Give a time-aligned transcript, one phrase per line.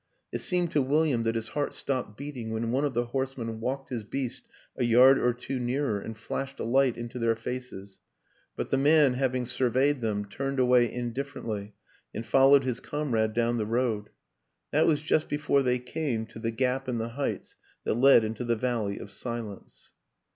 [0.31, 3.59] It seemed to William that his heart stopped beat ing when one of the horsemen
[3.59, 7.99] walked his beast a yard or two nearer and flashed a light into their faces;
[8.55, 11.75] but the man, having surveyed them, turned away indifferently
[12.15, 14.09] and followed his comrade down the road.
[14.71, 18.43] That was just before they came to the gap in the heights that led into
[18.43, 19.91] the valley of silence.